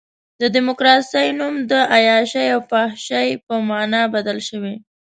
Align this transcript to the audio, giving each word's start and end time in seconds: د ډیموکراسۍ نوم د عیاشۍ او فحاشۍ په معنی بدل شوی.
د 0.41 0.43
ډیموکراسۍ 0.55 1.27
نوم 1.39 1.55
د 1.71 1.73
عیاشۍ 1.93 2.45
او 2.55 2.61
فحاشۍ 2.69 3.29
په 3.45 3.53
معنی 3.67 4.03
بدل 4.15 4.37
شوی. 4.47 4.75